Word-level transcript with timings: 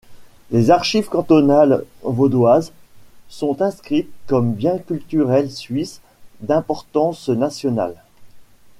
Les 0.49 0.71
Archives 0.71 1.09
cantonales 1.09 1.83
vaudoises 2.01 2.71
sont 3.29 3.61
inscrites 3.61 4.09
comme 4.25 4.53
bien 4.55 4.79
culturel 4.79 5.51
suisse 5.51 6.01
d'importance 6.39 7.29
nationale. 7.29 8.01